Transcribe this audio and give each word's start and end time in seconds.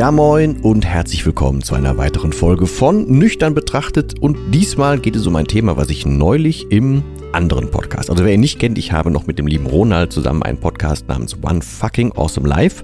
Ja 0.00 0.10
moin 0.10 0.56
und 0.62 0.86
herzlich 0.86 1.26
willkommen 1.26 1.60
zu 1.60 1.74
einer 1.74 1.98
weiteren 1.98 2.32
Folge 2.32 2.66
von 2.66 3.04
Nüchtern 3.18 3.52
betrachtet. 3.52 4.18
Und 4.18 4.38
diesmal 4.50 4.98
geht 4.98 5.14
es 5.14 5.26
um 5.26 5.36
ein 5.36 5.46
Thema, 5.46 5.76
was 5.76 5.90
ich 5.90 6.06
neulich 6.06 6.72
im 6.72 7.02
anderen 7.32 7.70
Podcast, 7.70 8.08
also 8.08 8.24
wer 8.24 8.32
ihn 8.32 8.40
nicht 8.40 8.58
kennt, 8.58 8.78
ich 8.78 8.92
habe 8.92 9.10
noch 9.10 9.26
mit 9.26 9.38
dem 9.38 9.46
lieben 9.46 9.66
Ronald 9.66 10.10
zusammen 10.10 10.42
einen 10.42 10.56
Podcast 10.56 11.06
namens 11.06 11.36
One 11.42 11.60
Fucking 11.60 12.12
Awesome 12.12 12.48
Life. 12.48 12.82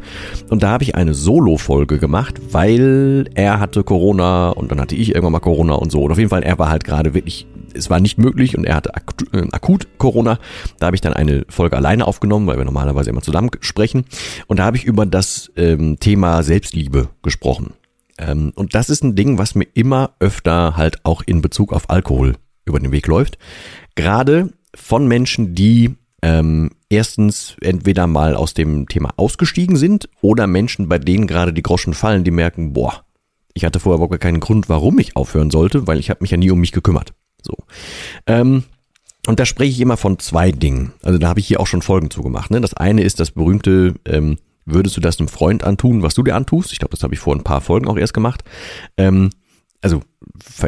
Und 0.50 0.62
da 0.62 0.68
habe 0.68 0.84
ich 0.84 0.94
eine 0.94 1.14
Solo-Folge 1.14 1.96
gemacht, 1.96 2.34
weil 2.52 3.30
er 3.34 3.60
hatte 3.60 3.82
Corona 3.82 4.50
und 4.50 4.70
dann 4.70 4.78
hatte 4.78 4.94
ich 4.94 5.14
irgendwann 5.14 5.32
mal 5.32 5.40
Corona 5.40 5.72
und 5.72 5.90
so. 5.90 6.02
Und 6.02 6.12
auf 6.12 6.18
jeden 6.18 6.28
Fall, 6.28 6.42
er 6.42 6.58
war 6.58 6.68
halt 6.68 6.84
gerade 6.84 7.14
wirklich 7.14 7.46
es 7.74 7.90
war 7.90 8.00
nicht 8.00 8.18
möglich 8.18 8.56
und 8.56 8.64
er 8.64 8.76
hatte 8.76 8.94
akut, 8.94 9.34
äh, 9.34 9.46
akut 9.52 9.88
Corona. 9.98 10.38
Da 10.78 10.86
habe 10.86 10.96
ich 10.96 11.00
dann 11.00 11.12
eine 11.12 11.44
Folge 11.48 11.76
alleine 11.76 12.06
aufgenommen, 12.06 12.46
weil 12.46 12.58
wir 12.58 12.64
normalerweise 12.64 13.10
immer 13.10 13.22
zusammen 13.22 13.50
sprechen. 13.60 14.04
Und 14.46 14.58
da 14.58 14.64
habe 14.64 14.76
ich 14.76 14.84
über 14.84 15.06
das 15.06 15.50
ähm, 15.56 15.98
Thema 16.00 16.42
Selbstliebe 16.42 17.08
gesprochen. 17.22 17.74
Ähm, 18.18 18.52
und 18.54 18.74
das 18.74 18.90
ist 18.90 19.04
ein 19.04 19.14
Ding, 19.14 19.38
was 19.38 19.54
mir 19.54 19.66
immer 19.74 20.12
öfter 20.20 20.76
halt 20.76 21.04
auch 21.04 21.22
in 21.24 21.42
Bezug 21.42 21.72
auf 21.72 21.90
Alkohol 21.90 22.36
über 22.64 22.80
den 22.80 22.92
Weg 22.92 23.06
läuft. 23.06 23.38
Gerade 23.94 24.50
von 24.74 25.06
Menschen, 25.06 25.54
die 25.54 25.96
ähm, 26.22 26.70
erstens 26.88 27.56
entweder 27.60 28.06
mal 28.06 28.34
aus 28.34 28.54
dem 28.54 28.88
Thema 28.88 29.10
ausgestiegen 29.16 29.76
sind 29.76 30.08
oder 30.20 30.46
Menschen, 30.46 30.88
bei 30.88 30.98
denen 30.98 31.26
gerade 31.26 31.52
die 31.52 31.62
Groschen 31.62 31.94
fallen, 31.94 32.24
die 32.24 32.30
merken, 32.30 32.72
boah, 32.72 33.04
ich 33.54 33.64
hatte 33.64 33.80
vorher 33.80 33.96
überhaupt 33.96 34.20
keinen 34.20 34.40
Grund, 34.40 34.68
warum 34.68 34.98
ich 34.98 35.16
aufhören 35.16 35.50
sollte, 35.50 35.86
weil 35.86 35.98
ich 35.98 36.10
habe 36.10 36.18
mich 36.20 36.30
ja 36.30 36.36
nie 36.36 36.50
um 36.50 36.60
mich 36.60 36.72
gekümmert. 36.72 37.14
So. 37.42 37.54
Ähm, 38.26 38.64
und 39.26 39.40
da 39.40 39.44
spreche 39.44 39.72
ich 39.72 39.80
immer 39.80 39.96
von 39.96 40.18
zwei 40.18 40.52
Dingen. 40.52 40.92
Also 41.02 41.18
da 41.18 41.28
habe 41.28 41.40
ich 41.40 41.46
hier 41.46 41.60
auch 41.60 41.66
schon 41.66 41.82
Folgen 41.82 42.10
zugemacht. 42.10 42.50
Ne? 42.50 42.60
Das 42.60 42.74
eine 42.74 43.02
ist 43.02 43.18
das 43.20 43.32
berühmte, 43.32 43.94
ähm, 44.04 44.38
würdest 44.64 44.96
du 44.96 45.00
das 45.00 45.18
einem 45.18 45.28
Freund 45.28 45.64
antun, 45.64 46.02
was 46.02 46.14
du 46.14 46.22
dir 46.22 46.36
antust? 46.36 46.72
Ich 46.72 46.78
glaube, 46.78 46.92
das 46.92 47.02
habe 47.02 47.14
ich 47.14 47.20
vor 47.20 47.34
ein 47.34 47.44
paar 47.44 47.60
Folgen 47.60 47.88
auch 47.88 47.96
erst 47.96 48.14
gemacht. 48.14 48.44
Ähm, 48.96 49.30
also, 49.80 50.02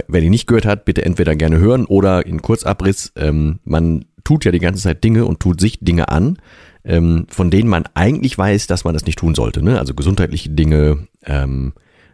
wer 0.06 0.20
die 0.20 0.30
nicht 0.30 0.46
gehört 0.46 0.66
hat, 0.66 0.84
bitte 0.84 1.04
entweder 1.04 1.34
gerne 1.34 1.58
hören 1.58 1.86
oder 1.86 2.26
in 2.26 2.42
Kurzabriss. 2.42 3.12
Ähm, 3.16 3.58
man 3.64 4.04
tut 4.22 4.44
ja 4.44 4.52
die 4.52 4.60
ganze 4.60 4.82
Zeit 4.82 5.02
Dinge 5.02 5.24
und 5.24 5.40
tut 5.40 5.60
sich 5.60 5.80
Dinge 5.80 6.08
an, 6.08 6.38
ähm, 6.84 7.26
von 7.28 7.50
denen 7.50 7.68
man 7.68 7.84
eigentlich 7.94 8.36
weiß, 8.38 8.66
dass 8.66 8.84
man 8.84 8.94
das 8.94 9.06
nicht 9.06 9.18
tun 9.18 9.34
sollte. 9.34 9.62
Ne? 9.62 9.78
Also 9.78 9.94
gesundheitliche 9.94 10.50
Dinge, 10.50 11.08
ähm, 11.24 11.72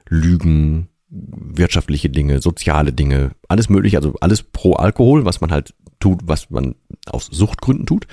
Lügen, 0.08 0.88
wirtschaftliche 1.14 2.10
Dinge, 2.10 2.40
soziale 2.40 2.92
Dinge, 2.92 3.32
alles 3.48 3.68
mögliche, 3.68 3.96
also 3.96 4.14
alles 4.20 4.42
pro 4.42 4.74
Alkohol, 4.74 5.24
was 5.24 5.40
man 5.40 5.52
halt 5.52 5.74
tut, 6.00 6.20
was 6.24 6.50
man 6.50 6.74
aus 7.06 7.26
Suchtgründen 7.26 7.86
tut. 7.86 8.06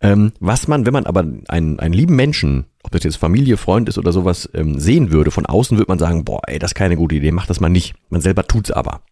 Ähm, 0.00 0.32
was 0.40 0.68
man, 0.68 0.86
wenn 0.86 0.92
man 0.92 1.06
aber 1.06 1.20
einen, 1.48 1.80
einen 1.80 1.94
lieben 1.94 2.16
Menschen, 2.16 2.66
ob 2.82 2.92
das 2.92 3.02
jetzt 3.02 3.16
Familie, 3.16 3.56
Freund 3.56 3.88
ist 3.88 3.98
oder 3.98 4.12
sowas, 4.12 4.48
ähm, 4.54 4.78
sehen 4.78 5.10
würde, 5.10 5.30
von 5.30 5.46
außen 5.46 5.76
würde 5.76 5.90
man 5.90 5.98
sagen, 5.98 6.24
boah, 6.24 6.42
ey, 6.46 6.58
das 6.58 6.70
ist 6.70 6.76
keine 6.76 6.96
gute 6.96 7.16
Idee, 7.16 7.32
mach 7.32 7.46
das 7.46 7.60
mal 7.60 7.68
nicht. 7.68 7.94
Man 8.08 8.20
selber 8.20 8.46
tut's 8.46 8.70
aber. 8.70 9.02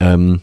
Ähm, 0.00 0.40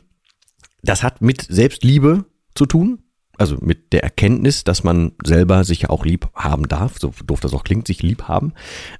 das 0.83 1.03
hat 1.03 1.21
mit 1.21 1.41
Selbstliebe 1.41 2.25
zu 2.55 2.65
tun, 2.65 2.99
also 3.37 3.57
mit 3.59 3.93
der 3.93 4.03
Erkenntnis, 4.03 4.63
dass 4.63 4.83
man 4.83 5.13
selber 5.25 5.63
sich 5.63 5.81
ja 5.81 5.89
auch 5.89 6.05
lieb 6.05 6.27
haben 6.35 6.67
darf, 6.67 6.99
so 6.99 7.13
doof 7.25 7.39
das 7.39 7.53
auch 7.53 7.63
klingt, 7.63 7.87
sich 7.87 8.03
lieb 8.03 8.23
haben. 8.23 8.53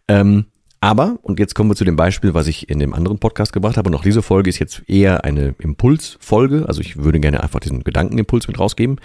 Ähm, 0.07 0.45
aber, 0.81 1.19
und 1.23 1.39
jetzt 1.39 1.55
kommen 1.55 1.69
wir 1.69 1.75
zu 1.75 1.83
dem 1.83 1.97
Beispiel, 1.97 2.33
was 2.33 2.47
ich 2.47 2.69
in 2.69 2.79
dem 2.79 2.93
anderen 2.93 3.19
Podcast 3.19 3.51
gebracht 3.51 3.75
habe, 3.75 3.89
und 3.89 3.95
auch 3.95 4.03
diese 4.03 4.21
Folge 4.21 4.49
ist 4.49 4.59
jetzt 4.59 4.83
eher 4.87 5.25
eine 5.25 5.53
Impulsfolge, 5.59 6.65
also 6.67 6.79
ich 6.79 6.97
würde 6.97 7.19
gerne 7.19 7.43
einfach 7.43 7.59
diesen 7.59 7.83
Gedankenimpuls 7.83 8.47
mit 8.47 8.59
rausgeben. 8.59 8.97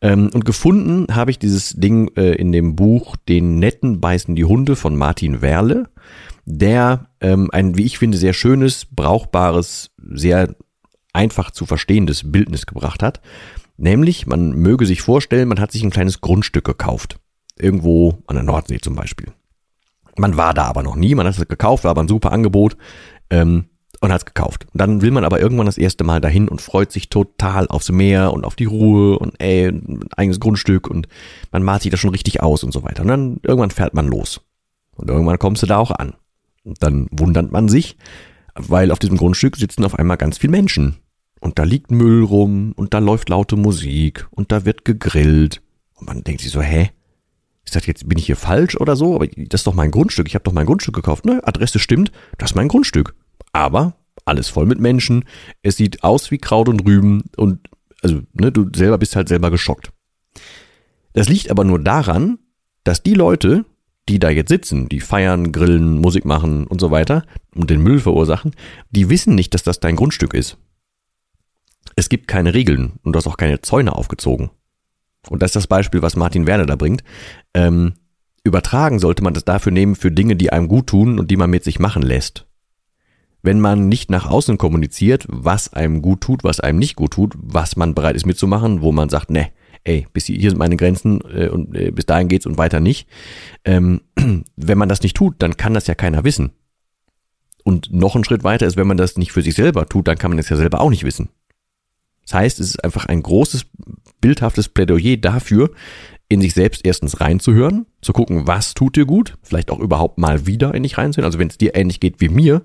Ähm, 0.00 0.30
und 0.32 0.44
gefunden 0.44 1.14
habe 1.16 1.32
ich 1.32 1.38
dieses 1.40 1.70
Ding 1.70 2.12
äh, 2.16 2.32
in 2.34 2.52
dem 2.52 2.76
Buch 2.76 3.16
Den 3.28 3.58
Netten 3.58 4.00
beißen 4.00 4.36
die 4.36 4.44
Hunde 4.44 4.76
von 4.76 4.96
Martin 4.96 5.42
Werle, 5.42 5.88
der 6.44 7.08
ähm, 7.20 7.50
ein, 7.52 7.76
wie 7.76 7.84
ich 7.84 7.98
finde, 7.98 8.18
sehr 8.18 8.32
schönes, 8.32 8.86
brauchbares, 8.86 9.90
sehr 9.98 10.54
einfach 11.12 11.50
zu 11.50 11.66
verstehendes 11.66 12.30
Bildnis 12.30 12.66
gebracht 12.66 13.02
hat. 13.02 13.20
Nämlich, 13.78 14.26
man 14.26 14.52
möge 14.52 14.86
sich 14.86 15.02
vorstellen, 15.02 15.48
man 15.48 15.60
hat 15.60 15.72
sich 15.72 15.82
ein 15.82 15.90
kleines 15.90 16.20
Grundstück 16.20 16.64
gekauft. 16.64 17.18
Irgendwo 17.58 18.22
an 18.26 18.36
der 18.36 18.44
Nordsee 18.44 18.78
zum 18.80 18.94
Beispiel. 18.94 19.32
Man 20.16 20.36
war 20.36 20.54
da 20.54 20.64
aber 20.64 20.82
noch 20.82 20.96
nie, 20.96 21.14
man 21.14 21.26
hat 21.26 21.36
es 21.36 21.48
gekauft, 21.48 21.84
war 21.84 21.90
aber 21.90 22.02
ein 22.02 22.08
super 22.08 22.32
Angebot 22.32 22.76
ähm, 23.30 23.66
und 24.00 24.12
hat 24.12 24.22
es 24.22 24.26
gekauft. 24.26 24.66
Dann 24.74 25.02
will 25.02 25.10
man 25.10 25.24
aber 25.24 25.40
irgendwann 25.40 25.66
das 25.66 25.78
erste 25.78 26.04
Mal 26.04 26.20
dahin 26.20 26.48
und 26.48 26.60
freut 26.60 26.92
sich 26.92 27.08
total 27.08 27.68
aufs 27.68 27.90
Meer 27.90 28.32
und 28.32 28.44
auf 28.44 28.56
die 28.56 28.64
Ruhe 28.64 29.18
und 29.18 29.34
ey, 29.40 29.68
ein 29.68 30.00
eigenes 30.16 30.40
Grundstück 30.40 30.88
und 30.88 31.08
man 31.52 31.62
malt 31.62 31.82
sich 31.82 31.90
das 31.90 32.00
schon 32.00 32.10
richtig 32.10 32.42
aus 32.42 32.64
und 32.64 32.72
so 32.72 32.82
weiter. 32.82 33.02
Und 33.02 33.08
dann 33.08 33.40
irgendwann 33.42 33.70
fährt 33.70 33.94
man 33.94 34.06
los. 34.06 34.40
Und 34.92 35.10
irgendwann 35.10 35.38
kommst 35.38 35.62
du 35.62 35.66
da 35.66 35.76
auch 35.76 35.90
an. 35.90 36.14
Und 36.64 36.82
dann 36.82 37.06
wundert 37.10 37.52
man 37.52 37.68
sich, 37.68 37.96
weil 38.54 38.90
auf 38.90 38.98
diesem 38.98 39.16
Grundstück 39.16 39.56
sitzen 39.56 39.84
auf 39.84 39.98
einmal 39.98 40.16
ganz 40.16 40.38
viele 40.38 40.50
Menschen. 40.50 40.96
Und 41.40 41.58
da 41.58 41.64
liegt 41.64 41.90
Müll 41.90 42.24
rum 42.24 42.72
und 42.76 42.94
da 42.94 42.98
läuft 42.98 43.28
laute 43.28 43.56
Musik 43.56 44.26
und 44.30 44.50
da 44.50 44.64
wird 44.64 44.84
gegrillt. 44.84 45.62
Und 45.94 46.06
man 46.08 46.24
denkt 46.24 46.40
sich 46.40 46.50
so, 46.50 46.60
hä? 46.60 46.90
Ich 47.66 47.72
sag 47.72 47.86
jetzt, 47.88 48.08
bin 48.08 48.16
ich 48.16 48.26
hier 48.26 48.36
falsch 48.36 48.76
oder 48.76 48.94
so? 48.94 49.16
Aber 49.16 49.26
das 49.26 49.60
ist 49.60 49.66
doch 49.66 49.74
mein 49.74 49.90
Grundstück. 49.90 50.28
Ich 50.28 50.34
habe 50.34 50.44
doch 50.44 50.52
mein 50.52 50.66
Grundstück 50.66 50.94
gekauft. 50.94 51.24
Ne, 51.24 51.40
Adresse 51.42 51.80
stimmt. 51.80 52.12
Das 52.38 52.52
ist 52.52 52.54
mein 52.54 52.68
Grundstück. 52.68 53.14
Aber 53.52 53.96
alles 54.24 54.48
voll 54.48 54.66
mit 54.66 54.80
Menschen. 54.80 55.24
Es 55.62 55.76
sieht 55.76 56.04
aus 56.04 56.30
wie 56.30 56.38
Kraut 56.38 56.68
und 56.68 56.86
Rüben 56.86 57.24
und 57.36 57.68
also, 58.02 58.20
ne, 58.34 58.52
du 58.52 58.68
selber 58.74 58.98
bist 58.98 59.16
halt 59.16 59.28
selber 59.28 59.50
geschockt. 59.50 59.90
Das 61.12 61.28
liegt 61.28 61.50
aber 61.50 61.64
nur 61.64 61.80
daran, 61.80 62.38
dass 62.84 63.02
die 63.02 63.14
Leute, 63.14 63.64
die 64.08 64.20
da 64.20 64.30
jetzt 64.30 64.50
sitzen, 64.50 64.88
die 64.88 65.00
feiern, 65.00 65.50
grillen, 65.50 66.00
Musik 66.00 66.24
machen 66.24 66.66
und 66.66 66.80
so 66.80 66.90
weiter 66.90 67.24
und 67.54 67.70
den 67.70 67.82
Müll 67.82 67.98
verursachen, 67.98 68.52
die 68.90 69.08
wissen 69.10 69.34
nicht, 69.34 69.54
dass 69.54 69.64
das 69.64 69.80
dein 69.80 69.96
Grundstück 69.96 70.34
ist. 70.34 70.56
Es 71.96 72.08
gibt 72.08 72.28
keine 72.28 72.54
Regeln 72.54 72.92
und 73.02 73.12
du 73.12 73.16
hast 73.16 73.26
auch 73.26 73.38
keine 73.38 73.62
Zäune 73.62 73.92
aufgezogen 73.92 74.50
und 75.30 75.42
das 75.42 75.50
ist 75.50 75.56
das 75.56 75.66
Beispiel, 75.66 76.02
was 76.02 76.16
Martin 76.16 76.46
Werner 76.46 76.66
da 76.66 76.76
bringt, 76.76 77.02
ähm, 77.54 77.94
übertragen 78.44 78.98
sollte 78.98 79.22
man 79.22 79.34
das 79.34 79.44
dafür 79.44 79.72
nehmen 79.72 79.96
für 79.96 80.10
Dinge, 80.10 80.36
die 80.36 80.52
einem 80.52 80.68
gut 80.68 80.86
tun 80.86 81.18
und 81.18 81.30
die 81.30 81.36
man 81.36 81.50
mit 81.50 81.64
sich 81.64 81.78
machen 81.78 82.02
lässt. 82.02 82.46
Wenn 83.42 83.60
man 83.60 83.88
nicht 83.88 84.10
nach 84.10 84.26
außen 84.26 84.58
kommuniziert, 84.58 85.26
was 85.28 85.72
einem 85.72 86.02
gut 86.02 86.20
tut, 86.20 86.44
was 86.44 86.60
einem 86.60 86.78
nicht 86.78 86.96
gut 86.96 87.12
tut, 87.12 87.34
was 87.36 87.76
man 87.76 87.94
bereit 87.94 88.16
ist 88.16 88.26
mitzumachen, 88.26 88.82
wo 88.82 88.92
man 88.92 89.08
sagt, 89.08 89.30
ne, 89.30 89.50
ey, 89.84 90.06
bis 90.12 90.26
hier 90.26 90.50
sind 90.50 90.58
meine 90.58 90.76
Grenzen 90.76 91.20
äh, 91.32 91.48
und 91.48 91.74
äh, 91.76 91.90
bis 91.90 92.06
dahin 92.06 92.28
geht's 92.28 92.46
und 92.46 92.58
weiter 92.58 92.80
nicht. 92.80 93.08
Ähm, 93.64 94.00
wenn 94.56 94.78
man 94.78 94.88
das 94.88 95.02
nicht 95.02 95.16
tut, 95.16 95.36
dann 95.38 95.56
kann 95.56 95.74
das 95.74 95.86
ja 95.86 95.94
keiner 95.94 96.24
wissen. 96.24 96.52
Und 97.62 97.92
noch 97.92 98.14
ein 98.14 98.24
Schritt 98.24 98.44
weiter 98.44 98.66
ist, 98.66 98.76
wenn 98.76 98.86
man 98.86 98.96
das 98.96 99.16
nicht 99.16 99.32
für 99.32 99.42
sich 99.42 99.54
selber 99.54 99.88
tut, 99.88 100.06
dann 100.06 100.18
kann 100.18 100.30
man 100.30 100.38
es 100.38 100.48
ja 100.48 100.56
selber 100.56 100.80
auch 100.80 100.90
nicht 100.90 101.04
wissen. 101.04 101.30
Das 102.26 102.34
heißt, 102.34 102.60
es 102.60 102.70
ist 102.70 102.84
einfach 102.84 103.06
ein 103.06 103.22
großes, 103.22 103.66
bildhaftes 104.20 104.68
Plädoyer 104.68 105.16
dafür, 105.16 105.70
in 106.28 106.40
sich 106.40 106.54
selbst 106.54 106.84
erstens 106.84 107.20
reinzuhören, 107.20 107.86
zu 108.02 108.12
gucken, 108.12 108.46
was 108.46 108.74
tut 108.74 108.96
dir 108.96 109.06
gut, 109.06 109.38
vielleicht 109.42 109.70
auch 109.70 109.78
überhaupt 109.78 110.18
mal 110.18 110.46
wieder 110.46 110.74
in 110.74 110.82
dich 110.82 110.98
reinzuhören. 110.98 111.26
Also 111.26 111.38
wenn 111.38 111.48
es 111.48 111.58
dir 111.58 111.76
ähnlich 111.76 112.00
geht 112.00 112.20
wie 112.20 112.28
mir 112.28 112.62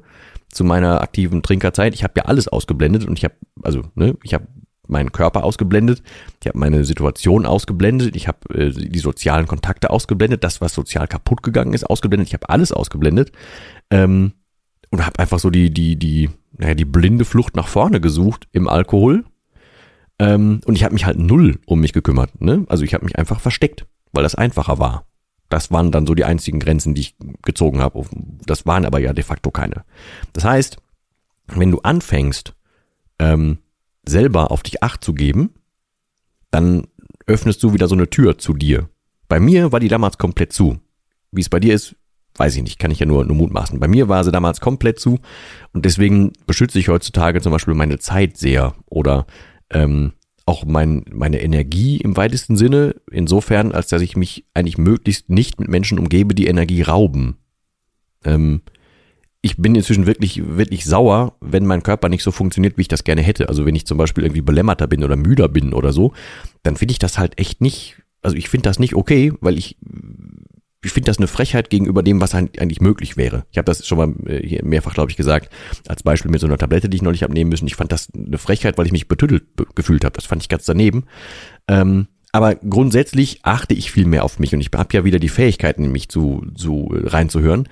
zu 0.52 0.64
meiner 0.64 1.02
aktiven 1.02 1.44
Trinkerzeit, 1.44 1.94
ich 1.94 2.04
habe 2.04 2.14
ja 2.18 2.26
alles 2.26 2.48
ausgeblendet 2.48 3.06
und 3.06 3.18
ich 3.18 3.24
habe, 3.24 3.36
also 3.62 3.84
ne, 3.94 4.18
ich 4.24 4.34
habe 4.34 4.48
meinen 4.88 5.12
Körper 5.12 5.44
ausgeblendet, 5.44 6.02
ich 6.42 6.48
habe 6.48 6.58
meine 6.58 6.84
Situation 6.84 7.46
ausgeblendet, 7.46 8.16
ich 8.16 8.28
habe 8.28 8.40
äh, 8.54 8.72
die 8.72 9.00
sozialen 9.00 9.48
Kontakte 9.48 9.92
ausgeblendet, 9.92 10.44
das, 10.44 10.60
was 10.60 10.74
sozial 10.74 11.08
kaputt 11.08 11.44
gegangen 11.44 11.74
ist, 11.74 11.84
ausgeblendet, 11.90 12.28
ich 12.28 12.34
habe 12.34 12.50
alles 12.50 12.72
ausgeblendet 12.72 13.32
ähm, 13.92 14.34
und 14.90 15.06
habe 15.06 15.20
einfach 15.20 15.40
so 15.40 15.52
die, 15.52 15.72
die, 15.72 15.98
die, 15.98 16.32
naja, 16.58 16.74
die 16.74 16.86
blinde 16.86 17.26
Flucht 17.26 17.56
nach 17.56 17.68
vorne 17.68 18.02
gesucht 18.02 18.48
im 18.52 18.68
Alkohol 18.68 19.24
Ähm, 20.22 20.62
und 20.66 20.76
ich 20.76 20.84
habe 20.84 20.94
mich 20.94 21.06
halt 21.06 21.18
null 21.18 21.58
um 21.66 21.80
mich 21.80 21.94
gekümmert. 21.94 22.40
Ne? 22.40 22.64
Also 22.70 22.84
ich 22.84 22.94
habe 22.94 23.06
mich 23.06 23.18
einfach 23.18 23.40
versteckt, 23.40 23.88
weil 24.12 24.22
das 24.22 24.36
einfacher 24.36 24.78
war. 24.78 25.08
Das 25.50 25.72
waren 25.72 25.92
dann 25.92 26.06
so 26.06 26.14
die 26.14 26.26
einzigen 26.26 26.60
Grenzen, 26.60 26.94
die 26.94 27.02
ich 27.02 27.16
gezogen 27.42 27.82
habe. 27.82 28.06
Das 28.46 28.68
waren 28.68 28.86
aber 28.86 29.00
ja 29.00 29.14
de 29.14 29.24
facto 29.24 29.50
keine. 29.50 29.84
Das 30.32 30.46
heißt, 30.46 30.78
wenn 31.48 31.72
du 31.72 31.80
anfängst, 31.80 32.54
ähm, 33.18 33.58
selber 34.06 34.52
auf 34.52 34.62
dich 34.62 34.84
acht 34.84 35.04
zu 35.04 35.14
geben, 35.16 35.56
dann 36.52 36.86
öffnest 37.26 37.64
du 37.64 37.74
wieder 37.74 37.88
so 37.88 37.96
eine 37.96 38.10
Tür 38.10 38.38
zu 38.38 38.54
dir. 38.54 38.90
Bei 39.28 39.40
mir 39.40 39.72
war 39.72 39.80
die 39.80 39.88
damals 39.88 40.20
komplett 40.20 40.54
zu. 40.54 40.78
Wie 41.32 41.42
es 41.42 41.50
bei 41.50 41.60
dir 41.60 41.74
ist, 41.74 41.96
weiß 42.36 42.56
ich 42.56 42.64
nicht, 42.64 42.78
kann 42.78 42.92
ich 42.92 43.00
ja 43.00 43.08
nur, 43.08 43.26
nur 43.26 43.36
mutmaßen. 43.36 43.80
Bei 43.80 43.88
mir 43.88 44.08
war 44.08 44.24
sie 44.24 44.32
damals 44.32 44.62
komplett 44.62 45.00
zu 45.00 45.20
und 45.74 45.84
deswegen 45.84 46.34
beschütze 46.46 46.78
ich 46.78 46.90
heutzutage 46.90 47.42
zum 47.42 47.52
Beispiel 47.52 47.74
meine 47.74 47.98
Zeit 47.98 48.38
sehr 48.38 48.76
oder 48.86 49.26
ähm, 49.72 50.14
auch 50.46 50.66
mein, 50.66 51.06
meine 51.12 51.42
Energie 51.42 51.98
im 51.98 52.18
weitesten 52.18 52.58
Sinne, 52.58 52.96
insofern, 53.12 53.72
als 53.72 53.88
dass 53.88 54.02
ich 54.02 54.16
mich 54.16 54.46
eigentlich 54.54 54.78
möglichst 54.78 55.30
nicht 55.30 55.60
mit 55.60 55.70
Menschen 55.70 56.00
umgebe, 56.00 56.36
die 56.36 56.48
Energie 56.48 56.82
rauben. 56.82 57.38
Ähm, 58.26 58.62
ich 59.42 59.58
bin 59.58 59.74
inzwischen 59.74 60.06
wirklich, 60.06 60.58
wirklich 60.58 60.86
sauer, 60.86 61.36
wenn 61.42 61.66
mein 61.66 61.84
Körper 61.84 62.10
nicht 62.10 62.24
so 62.24 62.32
funktioniert, 62.32 62.78
wie 62.78 62.82
ich 62.82 62.88
das 62.88 63.04
gerne 63.04 63.22
hätte. 63.22 63.50
Also 63.50 63.66
wenn 63.66 63.76
ich 63.76 63.88
zum 63.88 63.98
Beispiel 63.98 64.24
irgendwie 64.24 64.42
belämmerter 64.42 64.88
bin 64.88 65.04
oder 65.04 65.16
müder 65.16 65.48
bin 65.48 65.74
oder 65.74 65.94
so, 65.94 66.14
dann 66.64 66.76
finde 66.76 66.92
ich 66.92 67.00
das 67.00 67.18
halt 67.18 67.40
echt 67.40 67.62
nicht, 67.62 67.98
also 68.22 68.36
ich 68.36 68.50
finde 68.50 68.70
das 68.70 68.78
nicht 68.78 68.96
okay, 68.96 69.34
weil 69.42 69.58
ich, 69.58 69.78
ich 70.84 70.92
finde 70.92 71.08
das 71.08 71.18
eine 71.18 71.28
Frechheit 71.28 71.70
gegenüber 71.70 72.02
dem, 72.02 72.22
was 72.22 72.34
eigentlich 72.34 72.82
möglich 72.82 73.16
wäre. 73.18 73.46
Ich 73.52 73.58
habe 73.58 73.66
das 73.66 73.86
schon 73.86 73.98
mal 73.98 74.14
äh, 74.30 74.46
hier 74.46 74.66
mehrfach, 74.66 74.94
glaube 74.94 75.12
ich, 75.12 75.18
gesagt, 75.18 75.50
als 75.88 76.04
Beispiel 76.04 76.32
mit 76.32 76.42
so 76.42 76.48
einer 76.48 76.58
Tablette, 76.58 76.90
die 76.90 76.98
ich 76.98 77.04
neulich 77.04 77.24
abnehmen 77.24 77.50
müssen. 77.50 77.68
Ich 77.68 77.76
fand 77.76 77.92
das 77.92 78.10
eine 78.16 78.38
Frechheit, 78.38 78.78
weil 78.78 78.88
ich 78.88 78.92
mich 78.92 79.08
betüttelt 79.08 79.44
gefühlt 79.76 80.04
habe. 80.04 80.14
Das 80.14 80.26
fand 80.26 80.42
ich 80.42 80.50
ganz 80.50 80.66
daneben. 80.66 81.06
Ähm, 81.68 82.08
aber 82.32 82.56
grundsätzlich 82.56 83.40
achte 83.44 83.74
ich 83.74 83.92
viel 83.92 84.06
mehr 84.06 84.24
auf 84.24 84.40
mich 84.40 84.54
und 84.54 84.62
ich 84.62 84.70
habe 84.74 84.96
ja 84.96 85.04
wieder 85.04 85.20
die 85.20 85.30
Fähigkeiten, 85.30 85.92
mich 85.92 86.10
zu, 86.10 86.46
zu 86.56 86.90
reinzuhören 86.92 87.68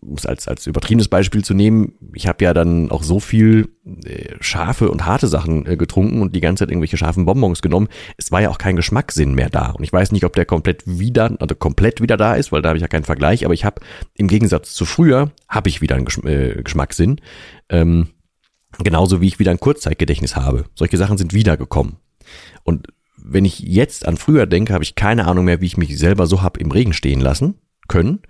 um 0.00 0.14
es 0.16 0.26
als, 0.26 0.48
als 0.48 0.66
übertriebenes 0.66 1.08
Beispiel 1.08 1.44
zu 1.44 1.54
nehmen, 1.54 1.94
ich 2.14 2.26
habe 2.26 2.44
ja 2.44 2.54
dann 2.54 2.90
auch 2.90 3.02
so 3.02 3.20
viel 3.20 3.68
äh, 4.04 4.34
scharfe 4.40 4.90
und 4.90 5.06
harte 5.06 5.28
Sachen 5.28 5.66
äh, 5.66 5.76
getrunken 5.76 6.22
und 6.22 6.34
die 6.34 6.40
ganze 6.40 6.62
Zeit 6.62 6.70
irgendwelche 6.70 6.96
scharfen 6.96 7.24
Bonbons 7.24 7.62
genommen. 7.62 7.88
Es 8.16 8.30
war 8.32 8.40
ja 8.40 8.50
auch 8.50 8.58
kein 8.58 8.76
Geschmackssinn 8.76 9.34
mehr 9.34 9.50
da. 9.50 9.70
Und 9.70 9.84
ich 9.84 9.92
weiß 9.92 10.12
nicht, 10.12 10.24
ob 10.24 10.34
der 10.34 10.44
komplett 10.44 10.82
wieder, 10.86 11.34
also 11.40 11.54
komplett 11.54 12.00
wieder 12.00 12.16
da 12.16 12.34
ist, 12.34 12.52
weil 12.52 12.62
da 12.62 12.70
habe 12.70 12.78
ich 12.78 12.82
ja 12.82 12.88
keinen 12.88 13.04
Vergleich, 13.04 13.44
aber 13.44 13.54
ich 13.54 13.64
habe 13.64 13.80
im 14.14 14.28
Gegensatz 14.28 14.74
zu 14.74 14.84
früher, 14.84 15.32
habe 15.48 15.68
ich 15.68 15.80
wieder 15.80 15.96
einen 15.96 16.04
Gesch 16.04 16.18
äh, 16.24 16.62
Geschmackssinn. 16.62 17.20
Ähm, 17.68 18.08
genauso 18.82 19.20
wie 19.20 19.28
ich 19.28 19.38
wieder 19.38 19.50
ein 19.50 19.60
Kurzzeitgedächtnis 19.60 20.36
habe. 20.36 20.64
Solche 20.74 20.96
Sachen 20.96 21.18
sind 21.18 21.32
wiedergekommen. 21.32 21.96
Und 22.64 22.88
wenn 23.16 23.44
ich 23.44 23.60
jetzt 23.60 24.06
an 24.06 24.16
früher 24.16 24.46
denke, 24.46 24.72
habe 24.72 24.84
ich 24.84 24.94
keine 24.94 25.26
Ahnung 25.26 25.44
mehr, 25.44 25.60
wie 25.60 25.66
ich 25.66 25.76
mich 25.76 25.98
selber 25.98 26.26
so 26.26 26.42
hab 26.42 26.56
im 26.56 26.70
Regen 26.70 26.92
stehen 26.92 27.20
lassen 27.20 27.56
können. 27.88 28.20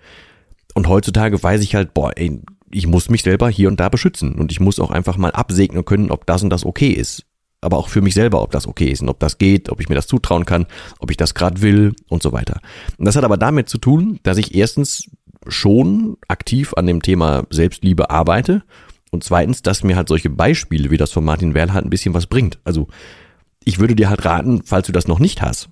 Und 0.79 0.87
heutzutage 0.87 1.43
weiß 1.43 1.61
ich 1.63 1.75
halt, 1.75 1.93
boah, 1.93 2.13
ey, 2.15 2.41
ich 2.71 2.87
muss 2.87 3.09
mich 3.09 3.25
selber 3.25 3.49
hier 3.49 3.67
und 3.67 3.81
da 3.81 3.89
beschützen 3.89 4.37
und 4.37 4.53
ich 4.53 4.61
muss 4.61 4.79
auch 4.79 4.93
einfach 4.93 5.17
mal 5.17 5.33
absegnen 5.33 5.85
können, 5.85 6.13
ob 6.13 6.25
das 6.25 6.45
und 6.45 6.51
das 6.51 6.65
okay 6.65 6.91
ist. 6.91 7.25
Aber 7.61 7.79
auch 7.79 7.89
für 7.89 8.01
mich 8.01 8.15
selber, 8.15 8.41
ob 8.43 8.53
das 8.53 8.69
okay 8.69 8.87
ist 8.87 9.03
und 9.03 9.09
ob 9.09 9.19
das 9.19 9.39
geht, 9.39 9.71
ob 9.71 9.81
ich 9.81 9.89
mir 9.89 9.97
das 9.97 10.07
zutrauen 10.07 10.45
kann, 10.45 10.67
ob 11.01 11.11
ich 11.11 11.17
das 11.17 11.35
gerade 11.35 11.63
will 11.63 11.97
und 12.09 12.23
so 12.23 12.31
weiter. 12.31 12.61
Und 12.97 13.07
das 13.07 13.17
hat 13.17 13.25
aber 13.25 13.37
damit 13.37 13.69
zu 13.69 13.79
tun, 13.79 14.21
dass 14.23 14.39
ich 14.39 14.55
erstens 14.55 15.11
schon 15.49 16.17
aktiv 16.29 16.75
an 16.75 16.87
dem 16.87 17.03
Thema 17.03 17.43
Selbstliebe 17.51 18.11
arbeite 18.11 18.63
und 19.11 19.25
zweitens, 19.25 19.63
dass 19.63 19.83
mir 19.83 19.97
halt 19.97 20.07
solche 20.07 20.31
Beispiele 20.31 20.93
wie 20.93 20.97
das 20.97 21.11
von 21.11 21.25
Martin 21.25 21.55
Werl 21.55 21.73
halt 21.73 21.87
ein 21.87 21.91
bisschen 21.91 22.15
was 22.15 22.29
bringt. 22.29 22.61
Also 22.63 22.87
ich 23.65 23.81
würde 23.81 23.97
dir 23.97 24.11
halt 24.11 24.25
raten, 24.25 24.63
falls 24.65 24.87
du 24.87 24.93
das 24.93 25.09
noch 25.09 25.19
nicht 25.19 25.43
hast, 25.43 25.71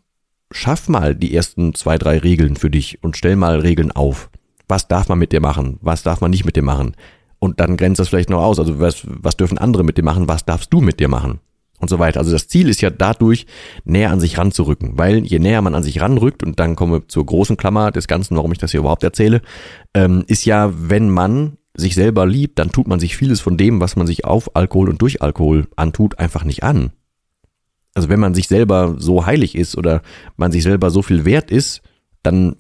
schaff 0.51 0.89
mal 0.89 1.15
die 1.15 1.33
ersten 1.33 1.75
zwei, 1.75 1.97
drei 1.97 2.19
Regeln 2.19 2.57
für 2.57 2.71
dich 2.71 3.05
und 3.05 3.17
stell 3.17 3.37
mal 3.37 3.61
Regeln 3.61 3.93
auf 3.93 4.31
was 4.69 4.89
darf 4.89 5.09
man 5.09 5.19
mit 5.19 5.33
dir 5.33 5.41
machen, 5.41 5.79
was 5.81 6.03
darf 6.03 6.21
man 6.21 6.31
nicht 6.31 6.45
mit 6.45 6.57
dir 6.57 6.63
machen. 6.63 6.97
Und 7.39 7.61
dann 7.61 7.77
grenzt 7.77 8.01
das 8.01 8.09
vielleicht 8.09 8.31
noch 8.31 8.43
aus. 8.43 8.59
Also 8.59 8.81
was, 8.81 9.03
was 9.05 9.37
dürfen 9.37 9.59
andere 9.59 9.85
mit 9.85 9.99
dir 9.99 10.03
machen, 10.05 10.29
was 10.29 10.45
darfst 10.45 10.73
du 10.73 10.81
mit 10.81 11.01
dir 11.01 11.09
machen? 11.09 11.41
Und 11.79 11.91
so 11.91 11.99
weiter. 11.99 12.21
Also 12.21 12.33
das 12.33 12.49
Ziel 12.49 12.71
ist 12.71 12.81
ja 12.81 12.89
dadurch, 12.89 13.47
näher 13.85 14.11
an 14.11 14.21
sich 14.21 14.39
ranzurücken. 14.39 14.97
Weil 14.97 15.27
je 15.27 15.39
näher 15.39 15.61
man 15.61 15.75
an 15.75 15.83
sich 15.83 16.01
ranrückt, 16.01 16.43
und 16.43 16.59
dann 16.59 16.75
kommen 16.75 16.93
wir 16.93 17.09
zur 17.09 17.27
großen 17.27 17.59
Klammer 17.59 17.91
des 17.91 18.09
Ganzen, 18.09 18.37
warum 18.37 18.53
ich 18.53 18.59
das 18.59 18.71
hier 18.71 18.81
überhaupt 18.81 19.05
erzähle, 19.05 19.43
ähm, 19.93 20.25
ist 20.27 20.47
ja, 20.47 20.73
wenn 20.75 21.11
man 21.11 21.59
sich 21.75 21.95
selber 21.95 22.25
liebt, 22.25 22.59
dann 22.59 22.73
tut 22.73 22.89
man 22.89 22.99
sich 22.99 23.17
vieles 23.17 23.43
von 23.43 23.59
dem, 23.59 23.81
was 23.81 23.97
man 23.97 24.07
sich 24.07 24.25
auf 24.25 24.57
Alkohol 24.57 24.89
und 24.89 25.03
durch 25.03 25.21
Alkohol 25.21 25.69
antut, 25.77 26.19
einfach 26.19 26.45
nicht 26.45 26.63
an. 26.63 26.93
Also 27.95 28.09
wenn 28.09 28.21
man 28.21 28.35
sich 28.35 28.49
selber 28.49 28.97
so 28.99 29.27
heilig 29.27 29.55
ist 29.55 29.77
oder 29.77 30.03
man 30.37 30.53
sich 30.53 30.63
selber 30.63 30.91
so 30.91 31.03
viel 31.03 31.27
wert 31.27 31.51
ist, 31.51 31.83
dann 32.23 32.57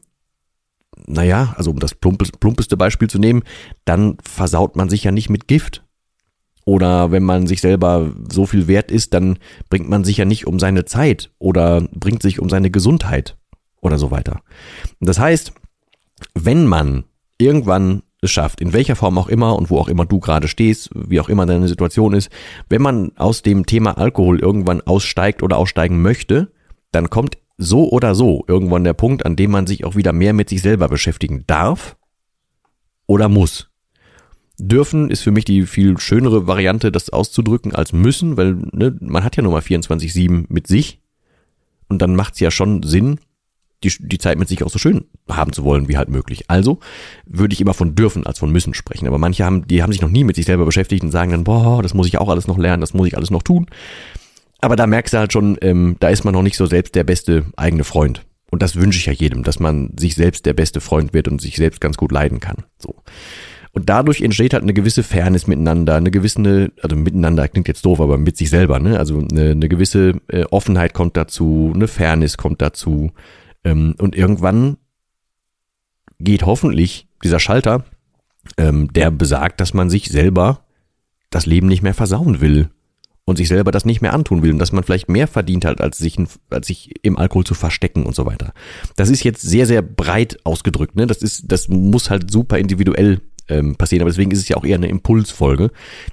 naja, 1.06 1.54
also 1.56 1.70
um 1.70 1.78
das 1.78 1.94
plumpeste 1.94 2.76
Beispiel 2.76 3.08
zu 3.08 3.19
nehmen, 3.19 3.43
dann 3.84 4.16
versaut 4.22 4.76
man 4.76 4.88
sich 4.88 5.04
ja 5.04 5.12
nicht 5.12 5.31
mit 5.31 5.48
Gift. 5.48 5.82
Oder 6.64 7.12
wenn 7.12 7.22
man 7.22 7.46
sich 7.46 7.60
selber 7.60 8.12
so 8.31 8.44
viel 8.44 8.66
wert 8.66 8.90
ist, 8.90 9.14
dann 9.14 9.38
bringt 9.70 9.88
man 9.88 10.02
sich 10.02 10.16
ja 10.16 10.25
nicht 10.25 10.48
um 10.48 10.58
seine 10.58 10.84
Zeit 10.84 11.31
oder 11.38 11.82
bringt 11.93 12.22
sich 12.22 12.40
um 12.40 12.50
seine 12.50 12.70
Gesundheit 12.70 13.37
oder 13.81 13.98
so 13.98 14.10
weiter. 14.10 14.40
Das 14.98 15.20
heißt, 15.20 15.52
wenn 16.34 16.66
man 16.66 17.04
irgendwann 17.38 18.02
es 18.20 18.32
schafft, 18.32 18.60
in 18.60 18.72
welcher 18.72 18.96
Form 18.96 19.19
auch 19.19 19.28
immer 19.28 19.56
und 19.56 19.70
wo 19.70 19.78
auch 19.78 19.88
immer 19.88 20.06
du 20.06 20.19
gerade 20.19 20.49
stehst, 20.49 20.90
wie 20.94 21.20
auch 21.20 21.28
immer 21.28 21.46
deine 21.46 21.69
Situation 21.69 22.14
ist, 22.14 22.31
wenn 22.69 22.82
man 22.82 23.12
aus 23.16 23.42
dem 23.42 23.66
Thema 23.66 23.99
Alkohol 23.99 24.40
irgendwann 24.40 24.81
aussteigt 24.81 25.42
oder 25.42 25.58
aussteigen 25.58 26.02
möchte, 26.02 26.50
dann 26.90 27.10
kommt 27.10 27.38
so 27.58 27.90
oder 27.90 28.14
so 28.14 28.44
irgendwann 28.48 28.84
der 28.84 28.92
Punkt, 28.92 29.24
an 29.24 29.36
dem 29.36 29.50
man 29.50 29.66
sich 29.66 29.84
auch 29.84 29.96
wieder 29.96 30.12
mehr 30.12 30.32
mit 30.32 30.48
sich 30.48 30.62
selber 30.62 30.88
beschäftigen 30.88 31.44
darf 31.46 31.96
oder 33.06 33.28
muss. 33.28 33.70
Dürfen 34.58 35.10
ist 35.10 35.22
für 35.22 35.32
mich 35.32 35.44
die 35.44 35.66
viel 35.66 35.98
schönere 35.98 36.46
Variante, 36.46 36.90
das 36.90 37.10
auszudrücken 37.10 37.74
als 37.74 37.92
müssen, 37.92 38.36
weil 38.36 38.54
ne, 38.72 38.96
man 39.00 39.22
hat 39.22 39.36
ja 39.36 39.42
nur 39.42 39.52
mal 39.52 39.60
24-7 39.60 40.46
mit 40.48 40.66
sich 40.66 41.00
und 41.88 42.00
dann 42.00 42.16
macht 42.16 42.34
es 42.34 42.40
ja 42.40 42.50
schon 42.50 42.82
Sinn, 42.82 43.18
die, 43.84 43.92
die 43.98 44.18
Zeit 44.18 44.38
mit 44.38 44.48
sich 44.48 44.62
auch 44.62 44.70
so 44.70 44.78
schön 44.78 45.04
haben 45.28 45.52
zu 45.52 45.62
wollen, 45.64 45.88
wie 45.88 45.98
halt 45.98 46.08
möglich. 46.08 46.48
Also 46.48 46.80
würde 47.26 47.52
ich 47.52 47.60
immer 47.60 47.74
von 47.74 47.94
dürfen 47.94 48.26
als 48.26 48.38
von 48.38 48.50
müssen 48.50 48.72
sprechen. 48.72 49.06
Aber 49.06 49.18
manche 49.18 49.44
haben, 49.44 49.66
die 49.66 49.82
haben 49.82 49.92
sich 49.92 50.00
noch 50.00 50.08
nie 50.08 50.24
mit 50.24 50.36
sich 50.36 50.46
selber 50.46 50.64
beschäftigt 50.64 51.04
und 51.04 51.10
sagen 51.10 51.30
dann, 51.30 51.44
boah, 51.44 51.82
das 51.82 51.92
muss 51.92 52.06
ich 52.06 52.18
auch 52.18 52.28
alles 52.28 52.46
noch 52.46 52.58
lernen, 52.58 52.80
das 52.80 52.94
muss 52.94 53.06
ich 53.06 53.16
alles 53.16 53.30
noch 53.30 53.42
tun. 53.42 53.66
Aber 54.66 54.74
da 54.74 54.88
merkst 54.88 55.14
du 55.14 55.18
halt 55.18 55.32
schon, 55.32 55.56
ähm, 55.60 55.94
da 56.00 56.08
ist 56.08 56.24
man 56.24 56.34
noch 56.34 56.42
nicht 56.42 56.56
so 56.56 56.66
selbst 56.66 56.96
der 56.96 57.04
beste 57.04 57.44
eigene 57.56 57.85
Freund. 57.85 58.26
Und 58.50 58.62
das 58.62 58.75
wünsche 58.75 58.99
ich 58.99 59.06
ja 59.06 59.12
jedem, 59.12 59.44
dass 59.44 59.61
man 59.61 59.92
sich 59.96 60.16
selbst 60.16 60.44
der 60.44 60.54
beste 60.54 60.80
Freund 60.80 61.14
wird 61.14 61.28
und 61.28 61.40
sich 61.40 61.54
selbst 61.54 61.80
ganz 61.80 61.96
gut 61.96 62.11
leiden 62.11 62.40
kann. 62.40 62.64
So. 62.76 62.96
Und 63.70 63.88
dadurch 63.88 64.23
entsteht 64.23 64.54
halt 64.54 64.64
eine 64.64 64.75
gewisse 64.75 65.04
Fairness 65.04 65.46
miteinander, 65.46 65.94
eine 65.94 66.11
gewisse, 66.11 66.73
also 66.82 66.96
miteinander 66.96 67.46
klingt 67.46 67.68
jetzt 67.68 67.85
doof, 67.85 68.00
aber 68.00 68.18
mit 68.18 68.37
sich 68.37 68.50
selber, 68.50 68.80
ne? 68.80 68.99
Also 68.99 69.20
eine, 69.20 69.52
eine 69.52 69.68
gewisse 69.68 70.14
äh, 70.26 70.42
Offenheit 70.50 70.94
kommt 70.94 71.16
dazu, 71.16 71.70
eine 71.73 71.87
Fairness 71.87 72.37
kommt 72.37 72.61
dazu. 72.61 73.12
Ähm, 73.62 73.94
und 74.00 74.16
irgendwann 74.16 74.78
geht 76.18 76.44
hoffentlich 76.44 77.06
dieser 77.23 77.38
Schalter, 77.38 77.85
ähm, 78.56 78.92
der 78.92 79.12
besagt, 79.12 79.61
dass 79.61 79.75
man 79.75 79.90
sich 79.90 80.08
selber 80.08 80.64
das 81.30 81.46
Leben 81.46 81.68
nicht 81.68 81.85
mehr 81.85 81.94
versauen 81.94 82.40
will 82.40 82.70
und 83.26 83.37
sich 83.37 83.49
selber 83.49 83.73
das 83.73 83.85
nicht 83.85 84.00
mehr 84.00 84.14
antun 84.14 84.42
will 84.42 84.52
und 84.52 84.59
dass 84.59 84.73
man 84.73 84.85
vielleicht 84.85 85.09
mehr 85.09 85.26
verdient 85.26 85.64
hat, 85.64 85.80
als 85.80 85.99
sich, 85.99 86.16
als 86.49 86.68
sich 86.68 86.95
im 87.02 87.18
Alkohol 87.18 87.45
zu 87.45 87.54
verstecken 87.54 88.06
und 88.06 88.14
so 88.14 88.25
weiter. 88.25 88.54
Das 88.95 89.11
ist 89.11 89.25
jetzt 89.25 89.42
sehr, 89.42 89.66
sehr 89.66 89.83
breit 89.83 90.38
ausgedrückt. 90.45 90.97
Ne? 90.97 91.06
Das 91.06 91.18
ist, 91.18 91.45
das 91.49 91.68
muss 91.68 92.09
halt 92.09 92.30
super 92.30 92.56
individuell 92.56 93.21
ähm, 93.49 93.75
passieren, 93.76 94.02
aber 94.02 94.11
deswegen 94.11 94.30
ist 94.30 94.38
es 94.38 94.49
ja 94.49 94.56
auch 94.56 94.64
eher 94.64 94.76
eine 94.76 94.88
Impulsfolge. 94.88 95.71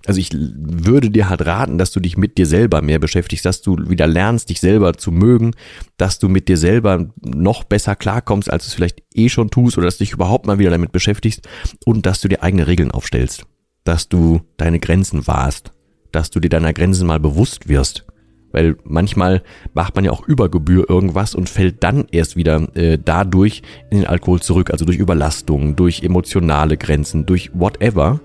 Also 0.07 0.19
ich 0.19 0.31
würde 0.33 1.11
dir 1.11 1.29
halt 1.29 1.45
raten, 1.45 1.77
dass 1.77 1.91
du 1.91 1.99
dich 1.99 2.17
mit 2.17 2.37
dir 2.39 2.47
selber 2.47 2.81
mehr 2.81 2.99
beschäftigst, 2.99 3.45
dass 3.45 3.61
du 3.61 3.77
wieder 3.89 4.07
lernst, 4.07 4.49
dich 4.49 4.59
selber 4.59 4.93
zu 4.93 5.11
mögen, 5.11 5.51
dass 5.97 6.17
du 6.17 6.29
mit 6.29 6.47
dir 6.47 6.57
selber 6.57 7.11
noch 7.21 7.63
besser 7.63 7.95
klarkommst, 7.95 8.51
als 8.51 8.63
du 8.63 8.67
es 8.69 8.73
vielleicht 8.73 9.03
eh 9.13 9.29
schon 9.29 9.51
tust 9.51 9.77
oder 9.77 9.85
dass 9.85 9.97
du 9.97 10.03
dich 10.03 10.13
überhaupt 10.13 10.47
mal 10.47 10.57
wieder 10.57 10.71
damit 10.71 10.91
beschäftigst 10.91 11.47
und 11.85 12.07
dass 12.07 12.21
du 12.21 12.27
dir 12.27 12.41
eigene 12.41 12.65
Regeln 12.65 12.91
aufstellst, 12.91 13.45
dass 13.83 14.09
du 14.09 14.41
deine 14.57 14.79
Grenzen 14.79 15.27
wahrst 15.27 15.73
dass 16.13 16.29
du 16.29 16.39
dir 16.39 16.49
deiner 16.49 16.71
Grenzen 16.71 17.07
mal 17.07 17.19
bewusst 17.19 17.67
wirst. 17.67 18.05
Weil 18.53 18.77
manchmal 18.83 19.41
macht 19.73 19.95
man 19.95 20.05
ja 20.05 20.11
auch 20.11 20.27
über 20.27 20.47
Gebühr 20.47 20.87
irgendwas 20.87 21.33
und 21.33 21.49
fällt 21.49 21.83
dann 21.83 22.05
erst 22.11 22.35
wieder 22.35 22.67
äh, 22.75 22.99
dadurch 23.03 23.63
in 23.89 23.97
den 23.97 24.07
Alkohol 24.07 24.41
zurück. 24.41 24.69
Also 24.71 24.85
durch 24.85 24.99
Überlastung, 24.99 25.75
durch 25.75 26.03
emotionale 26.03 26.77
Grenzen, 26.77 27.25
durch 27.25 27.49
whatever. 27.53 28.21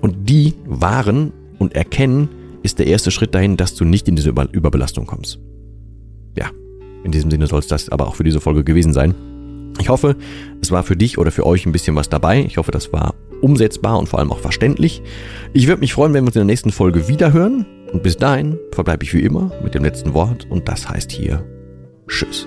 Und 0.00 0.28
die 0.28 0.54
wahren 0.64 1.32
und 1.58 1.74
erkennen 1.76 2.30
ist 2.62 2.78
der 2.78 2.86
erste 2.86 3.10
Schritt 3.10 3.34
dahin, 3.34 3.58
dass 3.58 3.74
du 3.74 3.84
nicht 3.84 4.08
in 4.08 4.16
diese 4.16 4.30
über 4.30 4.48
Überbelastung 4.50 5.06
kommst. 5.06 5.38
Ja, 6.36 6.50
in 7.04 7.12
diesem 7.12 7.30
Sinne 7.30 7.46
soll 7.46 7.60
es 7.60 7.66
das 7.66 7.90
aber 7.90 8.06
auch 8.06 8.14
für 8.14 8.24
diese 8.24 8.40
Folge 8.40 8.64
gewesen 8.64 8.94
sein. 8.94 9.14
Ich 9.80 9.90
hoffe, 9.90 10.16
es 10.62 10.70
war 10.70 10.82
für 10.82 10.96
dich 10.96 11.18
oder 11.18 11.30
für 11.30 11.44
euch 11.44 11.66
ein 11.66 11.72
bisschen 11.72 11.94
was 11.94 12.08
dabei. 12.08 12.42
Ich 12.42 12.56
hoffe, 12.56 12.70
das 12.70 12.92
war 12.92 13.14
umsetzbar 13.42 13.98
und 13.98 14.08
vor 14.08 14.18
allem 14.18 14.32
auch 14.32 14.38
verständlich. 14.38 15.02
Ich 15.52 15.66
würde 15.66 15.80
mich 15.80 15.92
freuen, 15.92 16.14
wenn 16.14 16.24
wir 16.24 16.28
uns 16.28 16.36
in 16.36 16.40
der 16.40 16.46
nächsten 16.46 16.72
Folge 16.72 17.08
wiederhören. 17.08 17.66
Und 17.92 18.02
bis 18.02 18.16
dahin 18.16 18.58
verbleibe 18.70 19.04
ich 19.04 19.12
wie 19.12 19.20
immer 19.20 19.52
mit 19.62 19.74
dem 19.74 19.84
letzten 19.84 20.14
Wort 20.14 20.46
und 20.48 20.68
das 20.68 20.88
heißt 20.88 21.12
hier 21.12 21.44
Tschüss. 22.08 22.46